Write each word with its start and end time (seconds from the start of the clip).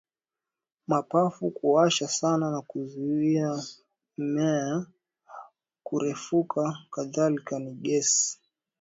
mapafu 0.87 1.51
kuwasha 1.51 2.07
sana 2.07 2.51
na 2.51 2.61
kuzuia 2.61 3.63
mimea 4.17 4.85
kurefuka 5.83 6.77
Kadhalika 6.91 7.59
ni 7.59 7.73
gesi 7.73 8.39